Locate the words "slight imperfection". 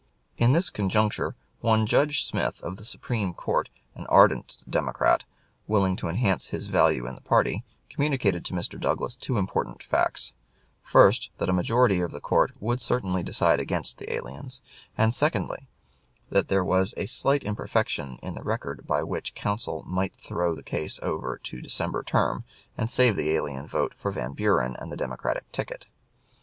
17.05-18.17